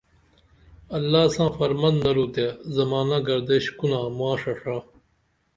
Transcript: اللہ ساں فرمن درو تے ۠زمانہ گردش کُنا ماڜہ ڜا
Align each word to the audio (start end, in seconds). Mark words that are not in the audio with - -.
اللہ 0.97 1.25
ساں 1.35 1.49
فرمن 1.57 1.95
درو 2.03 2.25
تے 2.33 2.45
۠زمانہ 2.73 3.17
گردش 3.27 3.65
کُنا 3.77 4.01
ماڜہ 4.17 4.53
ڜا 4.61 4.77